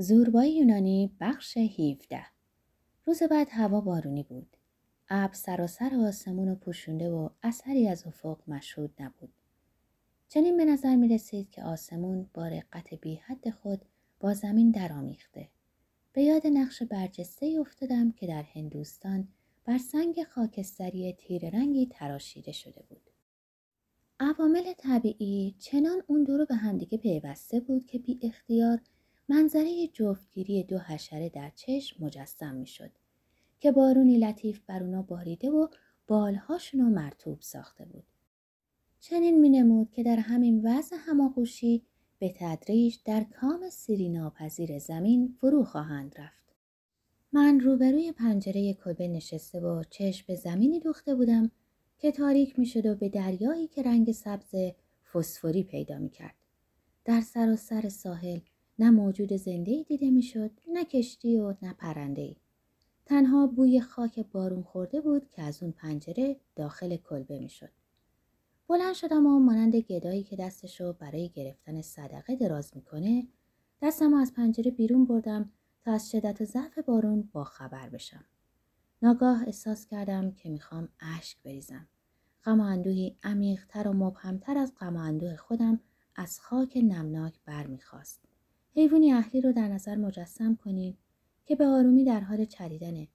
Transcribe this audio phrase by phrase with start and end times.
[0.00, 2.26] زوربای یونانی بخش 17
[3.06, 4.56] روز بعد هوا بارونی بود.
[5.08, 9.32] ابر سراسر آسمون و پوشونده و اثری از افق مشهود نبود.
[10.28, 13.84] چنین به نظر می رسید که آسمون با رقت بی حد خود
[14.20, 15.48] با زمین درآمیخته.
[16.12, 19.28] به یاد نقش برجسته افتادم که در هندوستان
[19.64, 23.10] بر سنگ خاکستری تیر رنگی تراشیده شده بود.
[24.20, 28.80] عوامل طبیعی چنان اون دو رو به همدیگه پیوسته بود که بی اختیار
[29.28, 32.90] منظره جفتگیری دو حشره در چشم مجسم می شد
[33.60, 35.68] که بارونی لطیف بر اونا باریده و
[36.06, 38.04] بالهاشون رو مرتوب ساخته بود.
[39.00, 41.82] چنین می نمود که در همین وضع هماغوشی
[42.18, 46.54] به تدریج در کام سیری ناپذیر زمین فرو خواهند رفت.
[47.32, 51.50] من روبروی پنجره کلبه نشسته و چشم به زمینی دوخته بودم
[51.98, 54.54] که تاریک می شد و به دریایی که رنگ سبز
[55.12, 56.34] فسفوری پیدا می کرد.
[57.04, 58.38] در سراسر سر ساحل
[58.78, 62.36] نه موجود زنده دیده می‌شد نه کشتی و نه پرنده ای.
[63.06, 67.70] تنها بوی خاک بارون خورده بود که از اون پنجره داخل کلبه می‌شد.
[68.68, 73.26] بلند شدم و مانند گدایی که دستشو برای گرفتن صدقه دراز می‌کنه
[73.82, 75.52] دستم از پنجره بیرون بردم
[75.84, 78.24] تا از شدت و ضعف بارون با خبر بشم.
[79.02, 81.88] ناگاه احساس کردم که می‌خوام اشک بریزم.
[82.44, 85.80] غم و اندوهی عمیقتر و مبهمتر از غم و خودم
[86.16, 88.27] از خاک نمناک برمیخواست.
[88.74, 90.98] حیوانی اهلی رو در نظر مجسم کنیم
[91.46, 93.08] که به آرومی در حال چریدنه.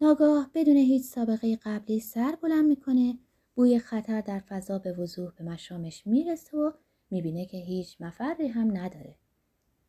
[0.00, 3.18] ناگاه بدون هیچ سابقه قبلی سر بلند می‌کنه
[3.54, 6.72] بوی خطر در فضا به وضوح به مشامش می‌رسه و
[7.10, 9.16] می‌بینه که هیچ مفری هم نداره.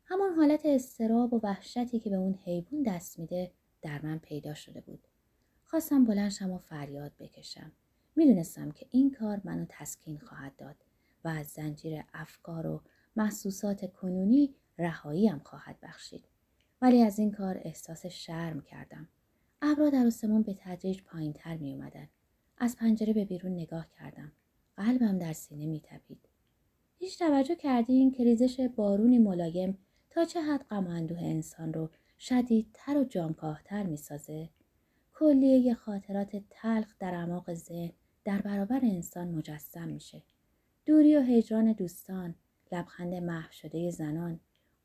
[0.06, 4.82] همان حالت استراب و وحشتی که به اون حیوان دست میده در من پیدا شده
[4.82, 5.08] بود.
[5.64, 7.72] خواستم بلنشم و فریاد بکشم.
[8.16, 10.76] می‌دونستم که این کار منو تسکین خواهد داد
[11.24, 12.82] و از زنجیر افکار و
[13.16, 16.24] محسوسات کنونی رهاییم خواهد بخشید
[16.82, 19.08] ولی از این کار احساس شرم کردم
[19.62, 21.58] ابرا در آسمان به تدریج پایین تر.
[22.58, 24.32] از پنجره به بیرون نگاه کردم
[24.78, 26.30] قلبم در سینه می تپید.
[26.98, 29.78] هیچ توجه کردین که ریزش بارونی ملایم
[30.10, 34.50] تا چه حد غم اندوه انسان رو شدیدتر و جانکاهتر می سازه؟
[35.14, 37.92] کلیه خاطرات تلخ در اعماق ذهن
[38.26, 40.22] در برابر انسان مجسم میشه.
[40.86, 42.36] دوری و هجران دوستان،
[42.72, 44.40] لبخند محو شده زنان،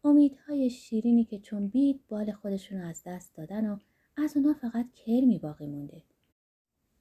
[0.04, 3.78] امیدهای شیرینی که چون بید بال خودشون از دست دادن و
[4.16, 6.02] از اونا فقط کرمی باقی مونده.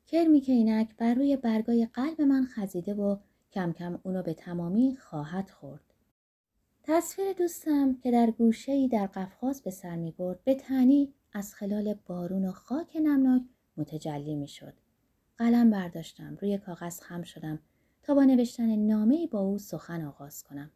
[0.07, 3.17] کرمی که اینک بر روی برگای قلب من خزیده و
[3.51, 5.93] کم کم اونو به تمامی خواهد خورد.
[6.83, 11.93] تصویر دوستم که در گوشه در قفقاز به سر می برد به تنی از خلال
[11.93, 13.41] بارون و خاک نمناک
[13.77, 14.73] متجلی می شد.
[15.37, 17.59] قلم برداشتم روی کاغذ خم شدم
[18.03, 20.71] تا با نوشتن نامه با او سخن آغاز کنم.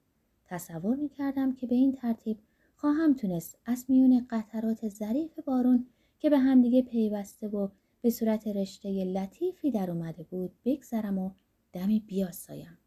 [0.51, 2.39] تصور می کردم که به این ترتیب
[2.75, 5.87] خواهم تونست از میون قطرات ظریف بارون
[6.19, 7.67] که به همدیگه پیوسته و
[8.01, 11.31] به صورت رشته لطیفی در اومده بود بگذرم و
[11.73, 12.77] دمی بیاسایم.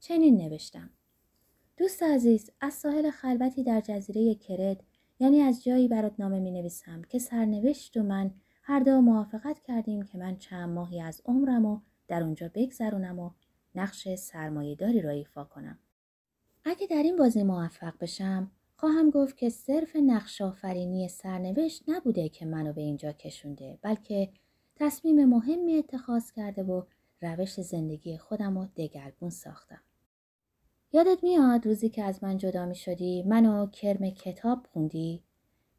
[0.00, 0.90] چنین نوشتم.
[1.76, 4.82] دوست عزیز از ساحل خلوتی در جزیره کرد
[5.18, 8.30] یعنی از جایی برات نامه می نویسم که سرنوشت و من
[8.62, 13.30] هر دو موافقت کردیم که من چند ماهی از عمرم و در اونجا بگذرونم و
[13.74, 15.78] نقش سرمایهداری را ایفا کنم.
[16.68, 22.46] اگه در این بازی موفق بشم خواهم گفت که صرف نقش آفرینی سرنوشت نبوده که
[22.46, 24.28] منو به اینجا کشونده بلکه
[24.76, 26.82] تصمیم مهمی اتخاذ کرده و
[27.22, 29.80] روش زندگی خودم رو دگرگون ساختم.
[30.92, 35.22] یادت میاد روزی که از من جدا می شدی منو کرم کتاب خوندی؟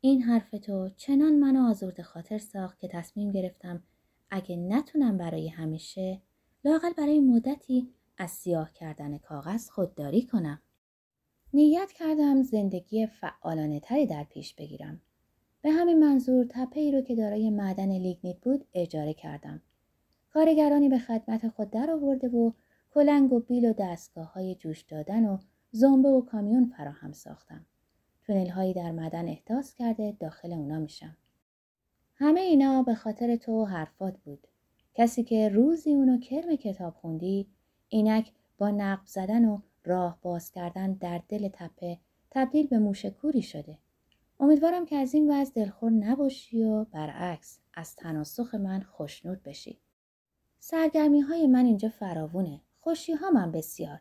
[0.02, 3.84] این حرف تو چنان منو آزرد خاطر ساخت که تصمیم گرفتم
[4.30, 6.22] اگه نتونم برای همیشه
[6.66, 10.62] لاقل برای مدتی از سیاه کردن کاغذ خودداری کنم.
[11.54, 15.02] نیت کردم زندگی فعالانه تری در پیش بگیرم.
[15.62, 19.62] به همین منظور تپه ای رو که دارای معدن لیگنیت بود اجاره کردم.
[20.34, 22.52] کارگرانی به خدمت خود در آورده و
[22.94, 25.38] کلنگ و بیل و دستگاه های جوش دادن و
[25.72, 27.66] زنبه و کامیون فراهم ساختم.
[28.24, 31.18] تونل هایی در معدن احداث کرده داخل اونا میشم.
[32.16, 34.48] همه اینا به خاطر تو حرفات بود.
[34.94, 37.48] کسی که روزی اونو کرم کتاب خوندی
[37.90, 41.98] اینک با نقب زدن و راه باز کردن در دل تپه
[42.31, 43.78] تبدیل به موشکوری شده.
[44.40, 49.80] امیدوارم که از این وضع دلخور نباشی و برعکس از تناسخ من خوشنود بشی.
[50.60, 52.62] سرگرمی های من اینجا فراوونه.
[52.81, 54.00] خوشی ها من بسیار.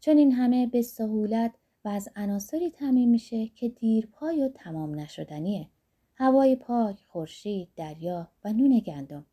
[0.00, 1.54] چون این همه به سهولت
[1.84, 5.68] و از عناصری تعمین میشه که دیرپای و تمام نشدنیه.
[6.14, 9.26] هوای پاک، خورشید، دریا و نون گندم.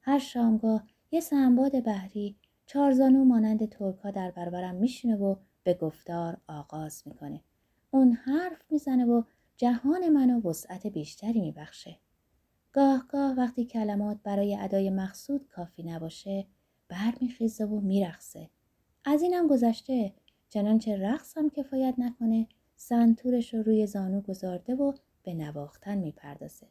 [0.00, 2.36] هر شامگاه یه سنباد بحری
[2.70, 7.40] چارزانو مانند ترکا در برابرم میشینه و به گفتار آغاز می‌کنه.
[7.90, 9.22] اون حرف می‌زنه و
[9.56, 11.96] جهان منو وسعت بیشتری میبخشه.
[12.72, 16.46] گاه گاه وقتی کلمات برای ادای مقصود کافی نباشه
[16.88, 18.50] برمیخیزه و میرخصه.
[19.04, 20.12] از اینم گذشته
[20.48, 24.92] چنانچه رقصم کفایت نکنه سنتورش رو روی زانو گذارده و
[25.22, 26.66] به نواختن می‌پردازه.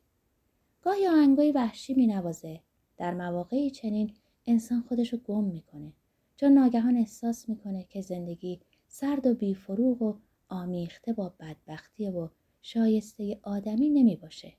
[0.81, 2.61] گاهی آهنگای وحشی مینوازه.
[2.97, 4.13] در مواقعی چنین
[4.47, 5.93] انسان خودش رو گم می‌کنه.
[6.35, 10.13] چون ناگهان احساس می‌کنه که زندگی سرد و بیفروغ و
[10.49, 12.29] آمیخته با بدبختی و
[12.61, 14.53] شایسته آدمی نمی باشه.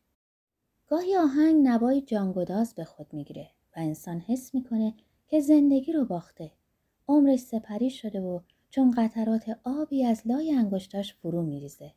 [0.87, 4.95] گاهی آهنگ نوای جانگداز به خود می‌گیره و انسان حس می‌کنه
[5.29, 6.53] که زندگی رو باخته.
[7.09, 11.93] عمرش سپری شده و چون قطرات آبی از لای انگشتاش فرو میریزه.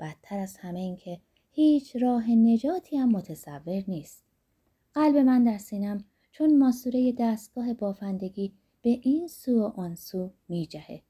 [0.00, 4.24] بدتر از همه این که هیچ راه نجاتی هم متصور نیست.
[4.94, 6.04] قلب من در سینم
[6.38, 8.52] چون ماسوره دستگاه بافندگی
[8.82, 11.02] به این سو و آن سو میجهه.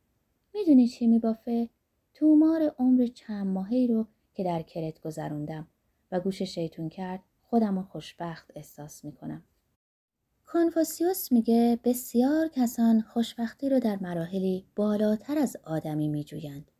[0.54, 1.68] می‌دونی چی میبافه؟
[2.14, 5.66] تومار عمر چند ماهی رو که در کرت گذروندم
[6.12, 9.44] و گوش شیطون کرد خودم رو خوشبخت احساس می‌کنم.
[10.46, 16.70] کنفوسیوس میگه بسیار کسان خوشبختی رو در مراحلی بالاتر از آدمی میجویند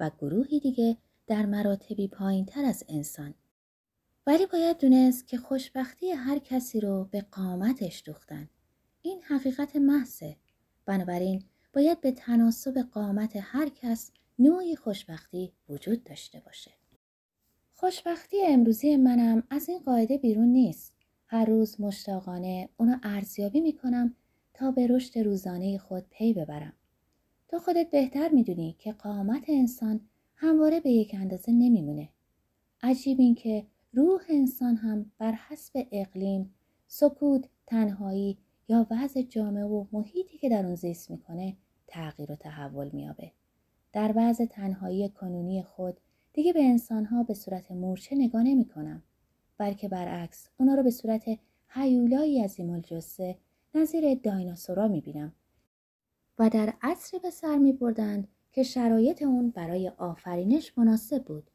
[0.00, 0.96] و گروهی دیگه
[1.26, 3.34] در مراتبی پایین تر از انسان.
[4.26, 8.48] ولی باید دونست که خوشبختی هر کسی رو به قامتش دوختن.
[9.02, 10.36] این حقیقت محضه.
[10.86, 11.42] بنابراین
[11.72, 16.70] باید به تناسب قامت هر کس نوعی خوشبختی وجود داشته باشه.
[17.72, 20.92] خوشبختی امروزی منم از این قاعده بیرون نیست.
[21.26, 24.14] هر روز مشتاقانه اونو ارزیابی می‌کنم
[24.54, 26.72] تا به رشد روزانه خود پی ببرم.
[27.48, 30.00] تو خودت بهتر می‌دونی که قامت انسان
[30.34, 32.08] همواره به یک اندازه نمیمونه.
[32.82, 36.54] عجیب این که روح انسان هم بر حسب اقلیم،
[36.86, 41.56] سکوت، تنهایی یا وضع جامعه و محیطی که در اون زیست می‌کنه
[41.86, 43.32] تغییر و تحول میابه.
[43.92, 46.00] در وضع تنهایی کنونی خود
[46.32, 49.02] دیگه به انسانها به صورت مورچه نگاه نمی کنم.
[49.58, 51.38] بلکه برعکس اونا رو به صورت
[51.68, 53.36] حیولایی از الجثه
[53.74, 55.32] نظیر دایناسورا می بینم.
[56.38, 61.50] و در عصری به سر می بردند که شرایط اون برای آفرینش مناسب بود.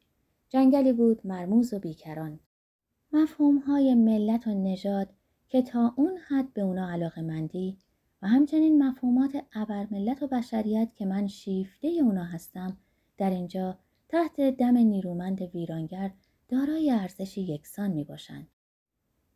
[0.48, 2.40] جنگلی بود مرموز و بیکران.
[3.12, 5.08] مفهوم های ملت و نژاد
[5.48, 7.76] که تا اون حد به اونا علاقه مندی
[8.22, 9.44] و همچنین مفهومات
[9.90, 12.76] ملت و بشریت که من شیفته اونا هستم
[13.18, 13.78] در اینجا
[14.08, 16.10] تحت دم نیرومند ویرانگر
[16.48, 18.48] دارای ارزشی یکسان می باشند.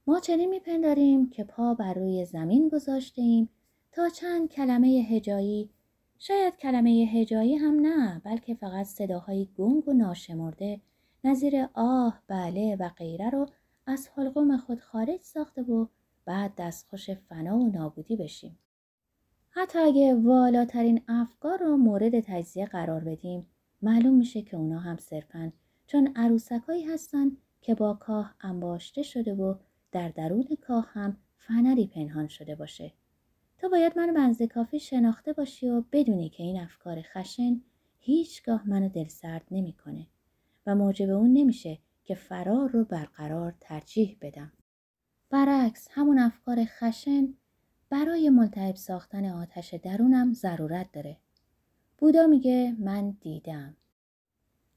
[0.06, 3.48] ما چنین میپنداریم که پا بر روی زمین گذاشته ایم
[3.92, 5.70] تا چند کلمه هجایی
[6.18, 10.80] شاید کلمه هجایی هم نه بلکه فقط صداهای گنگ و ناشمرده
[11.24, 13.46] نظیر آه بله و غیره رو
[13.86, 15.86] از حلقوم خود خارج ساخته و
[16.24, 18.58] بعد دستخوش فنا و نابودی بشیم.
[19.50, 23.46] حتی اگه والاترین افکار رو مورد تجزیه قرار بدیم
[23.82, 25.52] معلوم میشه که اونا هم صرفا
[25.86, 29.54] چون عروسکایی هستن که با کاه انباشته شده و
[29.92, 32.92] در درون کاه هم فنری پنهان شده باشه.
[33.58, 37.60] تو باید منو بنزه کافی شناخته باشی و بدونی که این افکار خشن
[37.98, 40.06] هیچگاه منو دلسرد نمی‌کنه
[40.66, 44.52] و موجب اون نمیشه که فرار رو برقرار ترجیح بدم.
[45.30, 47.34] برعکس همون افکار خشن
[47.90, 51.16] برای ملتهب ساختن آتش درونم ضرورت داره.
[51.98, 53.76] بودا میگه من دیدم.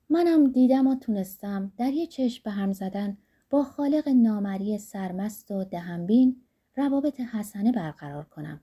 [0.09, 3.17] منم دیدم و تونستم در یه چشم به هم زدن
[3.49, 6.41] با خالق نامری سرمست و دهنبین
[6.75, 8.61] روابط حسنه برقرار کنم.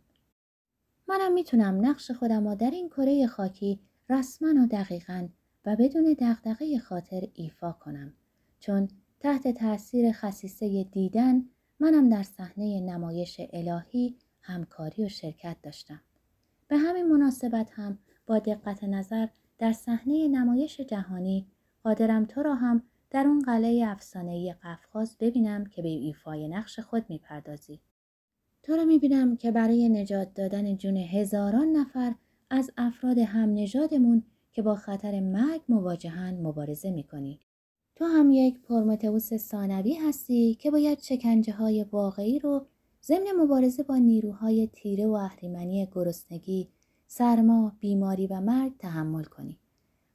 [1.08, 5.28] منم می‌تونم نقش خودم رو در این کره خاکی رسما و دقیقا
[5.64, 8.12] و بدون دغدغه خاطر ایفا کنم
[8.60, 8.88] چون
[9.20, 11.44] تحت تاثیر خصیصه دیدن
[11.80, 16.00] منم در صحنه نمایش الهی همکاری و شرکت داشتم.
[16.68, 19.26] به همین مناسبت هم با دقت نظر
[19.58, 21.46] در صحنه نمایش جهانی
[21.84, 27.04] قادرم تو را هم در اون قلعه افسانه‌ای قفقاز ببینم که به ایفای نقش خود
[27.08, 27.80] می‌پردازی.
[28.62, 32.14] تو را می‌بینم که برای نجات دادن جون هزاران نفر
[32.50, 37.40] از افراد هم نژادمون که با خطر مرگ مواجهن مبارزه می‌کنی.
[37.96, 42.66] تو هم یک پرمتئوس ثانوی هستی که باید شکنجه های واقعی رو
[43.04, 46.68] ضمن مبارزه با نیروهای تیره و اهریمنی گرسنگی،
[47.06, 49.58] سرما، بیماری و مرگ تحمل کنی.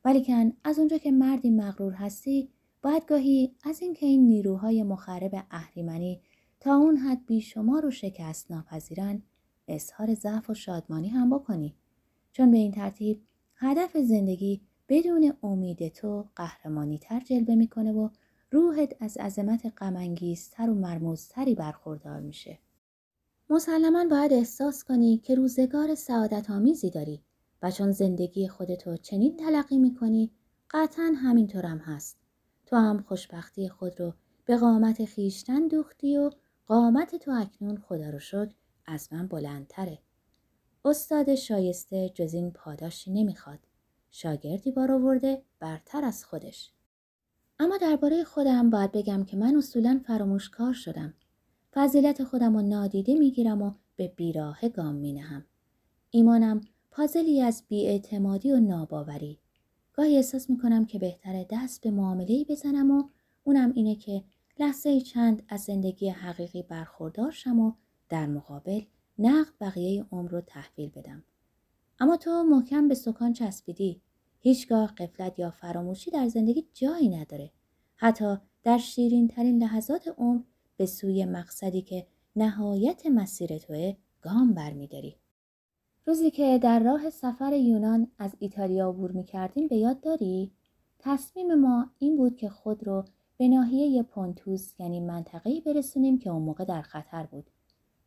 [0.06, 2.50] ولیکن از اونجا که مردی مغرور هستی
[2.82, 6.22] باید گاهی از اینکه این نیروهای مخرب اهریمنی
[6.60, 9.22] تا اون حد بیشمار رو شکست ناپذیرن
[9.68, 11.76] اظهار ضعف و شادمانی هم بکنی
[12.32, 13.22] چون به این ترتیب
[13.60, 18.10] هدف زندگی بدون امید تو قهرمانی تر جلوه می‌کنه و
[18.52, 22.60] روحت از عظمت غمانگیزتر و مرموزتری برخوردار میشه.
[23.50, 27.22] مسلما باید احساس کنی که روزگار سعادت آمیزی داری
[27.62, 30.32] و چون زندگی خودتو چنین تلقی می‌کنی
[30.72, 32.18] قطعا همینطورم هست.
[32.66, 34.14] تو هم خوشبختی خود رو
[34.46, 36.32] به قامت خیشتن دوختی و
[36.66, 40.00] قامت تو اکنون خدا رو شکر از من بلندتره.
[40.86, 43.60] استاد شایسته جز این پاداشی نمی‌خواد.
[44.12, 46.72] شاگردی بار آورده برتر از خودش.
[47.60, 51.14] اما درباره خودم باید بگم که من اصولا فراموشکار شدم.
[51.74, 55.46] فضیلت خودم رو نادیده می‌گیرم و به بیراه گام می نهم.
[56.10, 59.40] ایمانم پازلی از بیاعتمادی و ناباوری.
[59.94, 63.04] گاهی احساس می‌کنم که بهتره دست به معامله بزنم و
[63.44, 64.24] اونم اینه که
[64.60, 67.74] لحظه چند از زندگی حقیقی برخوردار شم و
[68.10, 68.82] در مقابل
[69.20, 71.24] نقد بقیه عمر رو تحویل بدم.
[72.00, 74.02] اما تو محکم به سکان چسبیدی.
[74.40, 77.52] هیچگاه قفلت یا فراموشی در زندگی جایی نداره.
[77.96, 80.42] حتی در شیرین ترین لحظات عمر
[80.78, 85.16] به سوی مقصدی که نهایت مسیر توه گام برمیداری.
[86.06, 90.52] روزی که در راه سفر یونان از ایتالیا عبور می کردیم به یاد داری؟
[91.00, 93.06] تصمیم ما این بود که خود رو
[93.38, 97.50] به ناحیه پونتوس یعنی منطقه‌ای برسونیم که اون موقع در خطر بود.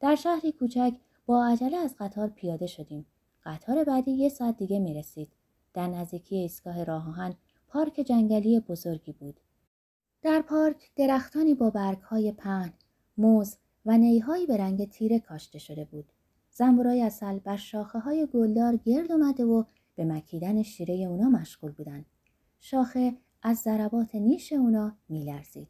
[0.00, 0.94] در شهری کوچک
[1.26, 3.06] با عجله از قطار پیاده شدیم.
[3.44, 5.28] قطار بعدی یه ساعت دیگه می رسید.
[5.74, 7.34] در نزدیکی ایستگاه راهان
[7.68, 9.40] پارک جنگلی بزرگی بود.
[10.22, 12.72] در پارک درختانی با برگهای پهن،
[13.18, 16.12] موز و نیهایی به رنگ تیره کاشته شده بود.
[16.50, 19.64] زنبورای اصل بر شاخه های گلدار گرد اومده و
[19.94, 22.04] به مکیدن شیره اونا مشغول بودن.
[22.60, 25.68] شاخه از ضربات نیش اونا میلرزید.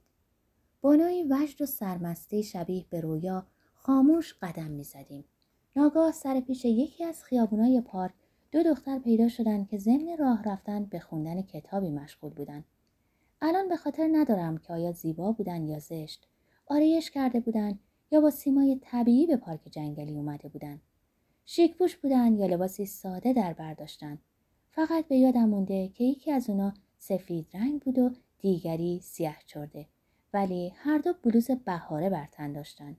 [0.80, 3.46] با نوعی وجد و سرمستی شبیه به رویا
[3.82, 5.24] خاموش قدم می‌زدیم.
[5.76, 8.14] ناگاه سر پیش یکی از خیابونای پارک
[8.52, 12.64] دو دختر پیدا شدند که ضمن راه رفتن به خوندن کتابی مشغول بودند.
[13.42, 16.26] الان به خاطر ندارم که آیا زیبا بودن یا زشت.
[16.66, 17.78] آرایش کرده بودن
[18.10, 20.80] یا با سیمای طبیعی به پارک جنگلی اومده بودن.
[21.44, 24.18] شیک پوش بودن یا لباسی ساده در برداشتن.
[24.70, 29.86] فقط به یادم مونده که یکی از اونا سفید رنگ بود و دیگری سیاه چرده.
[30.34, 32.96] ولی هر دو بلوز بهاره بر تن داشتن.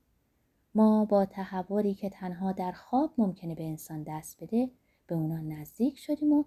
[0.75, 4.71] ما با تحوری که تنها در خواب ممکنه به انسان دست بده
[5.07, 6.43] به اونا نزدیک شدیم و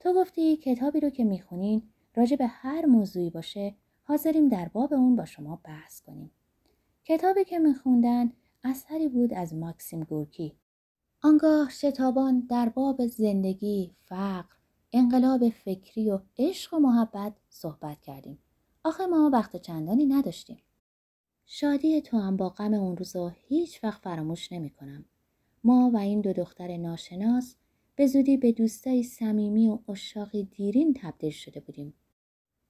[0.00, 1.82] تو گفتی کتابی رو که می‌خونین
[2.14, 6.30] راجع به هر موضوعی باشه حاضریم در باب اون با شما بحث کنیم.
[7.04, 8.32] کتابی که میخوندن
[8.64, 10.56] اثری بود از ماکسیم گورکی.
[11.22, 14.54] آنگاه شتابان در باب زندگی، فقر،
[14.92, 18.38] انقلاب فکری و عشق و محبت صحبت کردیم.
[18.84, 20.58] آخه ما وقت چندانی نداشتیم.
[21.50, 25.04] شادی تو هم با غم اون روزا هیچ وقت فراموش نمی کنم.
[25.64, 27.56] ما و این دو دختر ناشناس
[27.96, 31.94] به زودی به دوستای صمیمی و اشاقی دیرین تبدیل شده بودیم.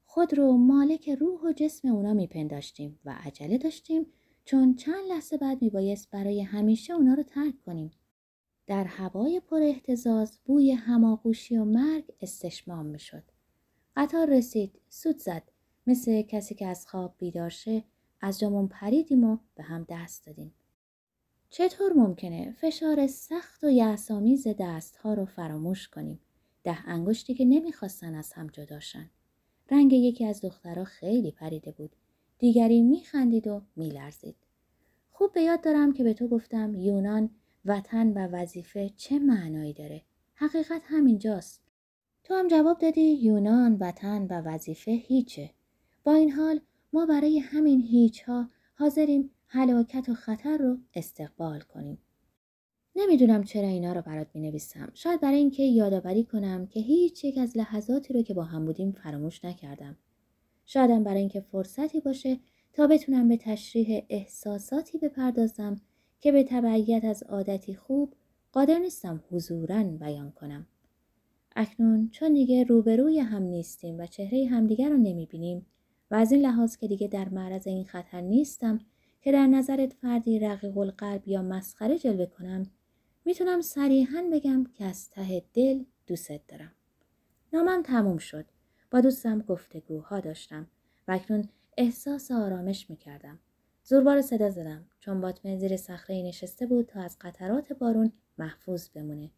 [0.06, 4.06] خود رو مالک روح و جسم اونا میپنداشتیم و عجله داشتیم
[4.44, 7.90] چون چند لحظه بعد میبایست برای همیشه اونا رو ترک کنیم.
[8.66, 13.22] در هوای پر احتزاز بوی هماغوشی و مرگ استشمام می‌شد.
[13.96, 15.42] قطار رسید، سود زد.
[15.86, 17.84] مثل کسی که از خواب بیدار شه
[18.20, 20.54] از جامون پریدیم و به هم دست دادیم.
[21.50, 26.20] چطور ممکنه فشار سخت و یعصامیز دستها رو فراموش کنیم؟
[26.64, 29.10] ده انگشتی که نمی‌خواستن از هم جداشن.
[29.70, 31.96] رنگ یکی از دخترها خیلی پریده بود.
[32.38, 34.36] دیگری میخندید و میلرزید.
[35.10, 37.30] خوب به یاد دارم که به تو گفتم یونان
[37.64, 40.02] وطن و وظیفه چه معنایی داره.
[40.34, 41.62] حقیقت همینجاست.
[42.24, 45.50] تو هم جواب دادی یونان وطن و وظیفه هیچه.
[46.04, 46.60] با این حال
[46.92, 51.98] ما برای همین هیچ ها حاضریم هلاکت و خطر رو استقبال کنیم.
[52.96, 54.90] نمی‌دونم چرا اینا رو برات می نویسم.
[54.94, 58.92] شاید برای اینکه یادآوری کنم که هیچ یک از لحظاتی رو که با هم بودیم
[58.92, 59.96] فراموش نکردم.
[60.66, 62.38] شایدم برای اینکه فرصتی باشه
[62.72, 65.80] تا بتونم به تشریح احساساتی بپردازم
[66.20, 68.14] که به تبعیت از عادتی خوب
[68.52, 70.66] قادر نیستم حضورا بیان کنم.
[71.56, 75.66] اکنون چون دیگه روبروی هم نیستیم و چهره همدیگر رو نمی‌بینیم
[76.10, 78.80] و از این لحاظ که دیگه در معرض این خطر نیستم
[79.20, 82.70] که در نظرت فردی رقیق القلب یا مسخره جلوه کنم
[83.24, 86.72] می‌تونم صریحا بگم که از ته دل دوست دارم.
[87.52, 88.44] نامم تموم شد.
[88.90, 90.66] با دوستم گفتگوها داشتم
[91.08, 93.38] و اکنون احساس آرامش می‌کردم.
[93.84, 99.30] زوربار صدا زدم چون باطمه زیر صخره نشسته بود تا از قطرات بارون محفوظ بمونه.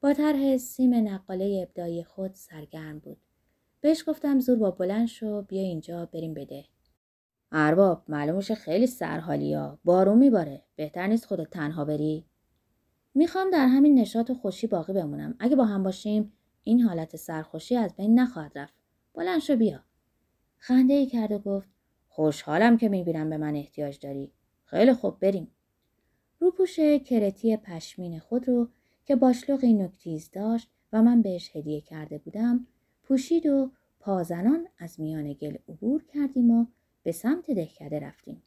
[0.00, 3.16] با طرح سیم نقاله ابدای خود سرگرم بود.
[3.80, 6.64] بهش گفتم زور با بلند شو بیا اینجا بریم بده.
[7.52, 10.62] ارباب معلومش خیلی سرحالی ها بارون میباره.
[10.76, 12.24] بهتر نیست خودت تنها بری.
[13.14, 15.34] می‌خوام در همین نشاط و خوشی باقی بمونم.
[15.38, 16.32] اگه با هم باشیم
[16.64, 18.74] این حالت سرخوشی از بین نخواهد رفت.
[19.14, 19.80] بلند شو بیا.
[20.58, 21.68] خنده ای کرد و گفت
[22.08, 24.32] خوشحالم که می‌بینم به من احتیاج داری.
[24.64, 25.50] خیلی خوب بریم.
[26.40, 28.68] روپوش کرتی پشمین خود رو
[29.04, 32.66] که باشلوقی نکتیز داشت و من بهش هدیه کرده بودم
[33.08, 33.70] پوشید و
[34.00, 36.66] پازنان از میان گل عبور کردیم و
[37.02, 38.42] به سمت دهکده رفتیم.